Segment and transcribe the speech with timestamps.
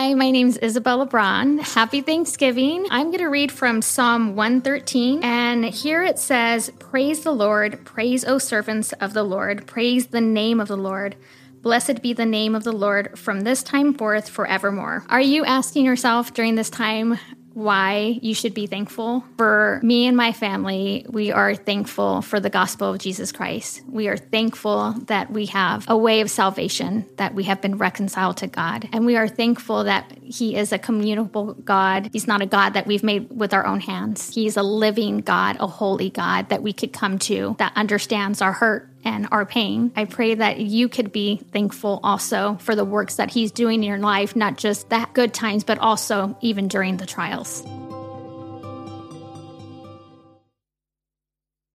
[0.00, 1.58] Hi, my name is Isabella Braun.
[1.58, 2.86] Happy Thanksgiving.
[2.88, 8.24] I'm going to read from Psalm 113, and here it says, Praise the Lord, praise,
[8.24, 11.16] O servants of the Lord, praise the name of the Lord.
[11.62, 15.04] Blessed be the name of the Lord from this time forth forevermore.
[15.08, 17.18] Are you asking yourself during this time,
[17.58, 19.24] why you should be thankful.
[19.36, 23.82] For me and my family, we are thankful for the gospel of Jesus Christ.
[23.88, 28.36] We are thankful that we have a way of salvation, that we have been reconciled
[28.38, 28.88] to God.
[28.92, 32.10] And we are thankful that He is a communicable God.
[32.12, 34.32] He's not a God that we've made with our own hands.
[34.32, 38.52] He's a living God, a holy God that we could come to that understands our
[38.52, 39.92] hurt and our pain.
[39.96, 43.88] I pray that you could be thankful also for the works that He's doing in
[43.88, 47.64] your life, not just the good times, but also even during the trials.